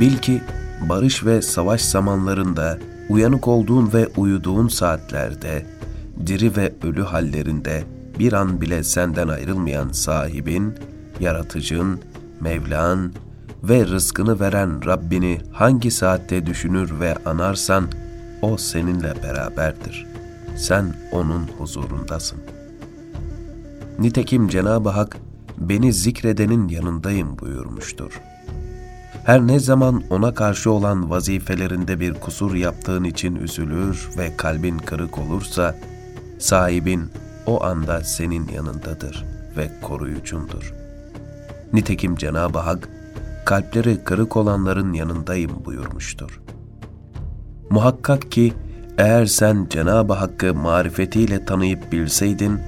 Bil 0.00 0.18
ki 0.18 0.42
barış 0.88 1.24
ve 1.24 1.42
savaş 1.42 1.80
zamanlarında, 1.80 2.78
uyanık 3.08 3.48
olduğun 3.48 3.92
ve 3.92 4.08
uyuduğun 4.16 4.68
saatlerde, 4.68 5.66
diri 6.26 6.56
ve 6.56 6.72
ölü 6.82 7.02
hallerinde 7.02 7.84
bir 8.18 8.32
an 8.32 8.60
bile 8.60 8.84
senden 8.84 9.28
ayrılmayan 9.28 9.88
sahibin, 9.88 10.74
yaratıcın, 11.20 12.00
Mevlan 12.40 13.12
ve 13.62 13.86
rızkını 13.86 14.40
veren 14.40 14.86
Rabbini 14.86 15.38
hangi 15.52 15.90
saatte 15.90 16.46
düşünür 16.46 17.00
ve 17.00 17.16
anarsan, 17.26 17.88
o 18.42 18.56
seninle 18.56 19.14
beraberdir. 19.22 20.06
Sen 20.56 20.94
onun 21.12 21.48
huzurundasın. 21.58 22.38
Nitekim 23.98 24.48
Cenab-ı 24.48 24.88
Hak, 24.88 25.16
beni 25.58 25.92
zikredenin 25.92 26.68
yanındayım 26.68 27.38
buyurmuştur. 27.38 28.20
Her 29.24 29.46
ne 29.46 29.58
zaman 29.58 30.02
ona 30.10 30.34
karşı 30.34 30.70
olan 30.70 31.10
vazifelerinde 31.10 32.00
bir 32.00 32.14
kusur 32.14 32.54
yaptığın 32.54 33.04
için 33.04 33.36
üzülür 33.36 34.08
ve 34.18 34.36
kalbin 34.36 34.78
kırık 34.78 35.18
olursa, 35.18 35.76
sahibin 36.38 37.10
o 37.46 37.64
anda 37.64 38.00
senin 38.04 38.48
yanındadır 38.48 39.24
ve 39.56 39.70
koruyucundur. 39.82 40.74
Nitekim 41.72 42.16
Cenab-ı 42.16 42.58
Hak, 42.58 42.88
kalpleri 43.46 44.04
kırık 44.04 44.36
olanların 44.36 44.92
yanındayım 44.92 45.64
buyurmuştur. 45.64 46.40
Muhakkak 47.70 48.32
ki 48.32 48.52
eğer 48.98 49.26
sen 49.26 49.66
Cenab-ı 49.70 50.12
Hakk'ı 50.12 50.54
marifetiyle 50.54 51.44
tanıyıp 51.44 51.92
bilseydin, 51.92 52.60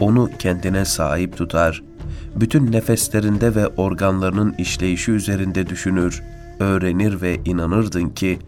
onu 0.00 0.30
kendine 0.38 0.84
sahip 0.84 1.36
tutar, 1.36 1.82
bütün 2.36 2.72
nefeslerinde 2.72 3.54
ve 3.54 3.66
organlarının 3.66 4.54
işleyişi 4.58 5.12
üzerinde 5.12 5.66
düşünür, 5.66 6.22
öğrenir 6.58 7.20
ve 7.20 7.40
inanırdın 7.44 8.08
ki 8.08 8.38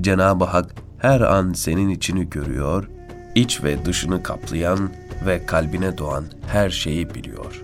Cenab-ı 0.00 0.44
Hak 0.44 0.74
her 0.98 1.20
an 1.20 1.52
senin 1.52 1.88
içini 1.88 2.30
görüyor, 2.30 2.88
iç 3.34 3.64
ve 3.64 3.84
dışını 3.84 4.22
kaplayan 4.22 4.90
ve 5.26 5.46
kalbine 5.46 5.98
doğan 5.98 6.24
her 6.46 6.70
şeyi 6.70 7.14
biliyor. 7.14 7.62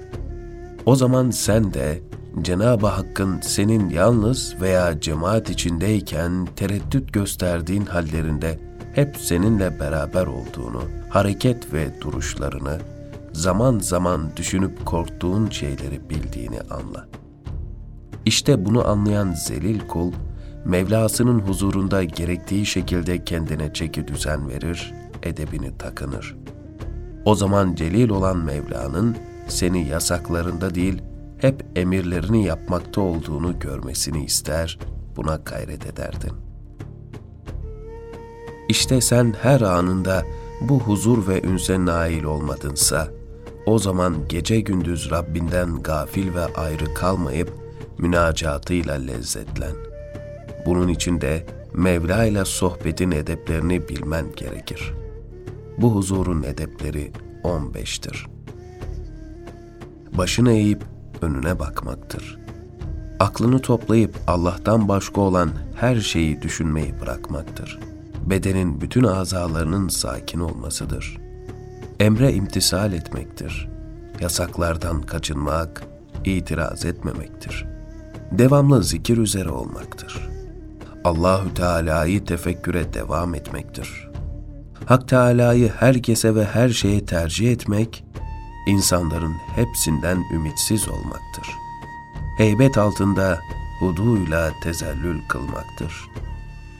O 0.86 0.96
zaman 0.96 1.30
sen 1.30 1.74
de 1.74 2.00
Cenab-ı 2.42 2.86
Hakk'ın 2.86 3.40
senin 3.40 3.90
yalnız 3.90 4.54
veya 4.60 5.00
cemaat 5.00 5.50
içindeyken 5.50 6.48
tereddüt 6.56 7.12
gösterdiğin 7.12 7.84
hallerinde 7.84 8.58
hep 8.94 9.16
seninle 9.16 9.80
beraber 9.80 10.26
olduğunu, 10.26 10.82
hareket 11.08 11.72
ve 11.72 12.00
duruşlarını, 12.00 12.78
zaman 13.32 13.78
zaman 13.78 14.36
düşünüp 14.36 14.86
korktuğun 14.86 15.50
şeyleri 15.50 16.10
bildiğini 16.10 16.60
anla. 16.60 17.08
İşte 18.26 18.66
bunu 18.66 18.88
anlayan 18.88 19.32
zelil 19.32 19.80
kul, 19.80 20.12
Mevlasının 20.64 21.38
huzurunda 21.38 22.04
gerektiği 22.04 22.66
şekilde 22.66 23.24
kendine 23.24 23.72
çeki 23.72 24.08
düzen 24.08 24.48
verir, 24.48 24.94
edebini 25.22 25.78
takınır. 25.78 26.36
O 27.24 27.34
zaman 27.34 27.74
celil 27.74 28.08
olan 28.08 28.36
Mevla'nın 28.36 29.16
seni 29.48 29.88
yasaklarında 29.88 30.74
değil, 30.74 31.02
hep 31.38 31.64
emirlerini 31.76 32.44
yapmakta 32.44 33.00
olduğunu 33.00 33.58
görmesini 33.58 34.24
ister, 34.24 34.78
buna 35.16 35.36
gayret 35.36 35.86
ederdin. 35.86 36.32
İşte 38.68 39.00
sen 39.00 39.34
her 39.42 39.60
anında 39.60 40.22
bu 40.60 40.80
huzur 40.80 41.28
ve 41.28 41.42
ünse 41.42 41.84
nail 41.84 42.24
olmadınsa, 42.24 43.08
o 43.66 43.78
zaman 43.78 44.28
gece 44.28 44.60
gündüz 44.60 45.10
Rabbinden 45.10 45.82
gafil 45.82 46.34
ve 46.34 46.44
ayrı 46.44 46.94
kalmayıp 46.94 47.52
münacatıyla 47.98 48.94
lezzetlen. 48.94 49.74
Bunun 50.66 50.88
için 50.88 51.20
de 51.20 51.46
Mevla 51.74 52.24
ile 52.24 52.44
sohbetin 52.44 53.10
edeplerini 53.10 53.88
bilmen 53.88 54.26
gerekir. 54.36 54.94
Bu 55.78 55.94
huzurun 55.94 56.42
edepleri 56.42 57.12
15'tir. 57.44 58.26
Başını 60.12 60.52
eğip 60.52 60.82
önüne 61.22 61.58
bakmaktır. 61.58 62.38
Aklını 63.20 63.58
toplayıp 63.58 64.14
Allah'tan 64.26 64.88
başka 64.88 65.20
olan 65.20 65.50
her 65.74 65.96
şeyi 66.00 66.42
düşünmeyi 66.42 67.00
bırakmaktır. 67.00 67.78
Bedenin 68.26 68.80
bütün 68.80 69.04
azalarının 69.04 69.88
sakin 69.88 70.40
olmasıdır. 70.40 71.19
Emre 72.00 72.32
imtisal 72.32 72.92
etmektir. 72.92 73.68
Yasaklardan 74.20 75.02
kaçınmak, 75.02 75.82
itiraz 76.24 76.84
etmemektir. 76.84 77.66
Devamlı 78.32 78.84
zikir 78.84 79.18
üzere 79.18 79.48
olmaktır. 79.48 80.28
Allahü 81.04 81.54
Teala'yı 81.54 82.24
tefekküre 82.24 82.94
devam 82.94 83.34
etmektir. 83.34 84.08
Hak 84.86 85.08
Teala'yı 85.08 85.68
herkese 85.68 86.34
ve 86.34 86.44
her 86.44 86.68
şeye 86.68 87.06
tercih 87.06 87.52
etmek, 87.52 88.04
insanların 88.66 89.34
hepsinden 89.54 90.18
ümitsiz 90.34 90.88
olmaktır. 90.88 91.46
Heybet 92.38 92.78
altında 92.78 93.38
huduyla 93.80 94.50
tezellül 94.62 95.20
kılmaktır. 95.28 95.92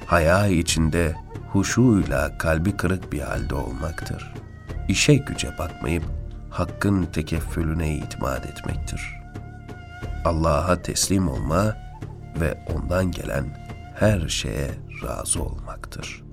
Haya 0.07 0.47
içinde 0.47 1.15
huşuyla 1.53 2.39
kalbi 2.39 2.77
kırık 2.77 3.13
bir 3.13 3.21
halde 3.21 3.55
olmaktır. 3.55 4.40
İşe 4.91 5.15
güce 5.15 5.59
bakmayıp 5.59 6.05
hakkın 6.51 7.03
tekeffülüne 7.03 7.95
itimat 7.95 8.47
etmektir. 8.47 9.01
Allah'a 10.25 10.83
teslim 10.83 11.29
olma 11.29 11.77
ve 12.41 12.65
ondan 12.75 13.11
gelen 13.11 13.45
her 13.95 14.29
şeye 14.29 14.71
razı 15.05 15.43
olmaktır.'' 15.43 16.30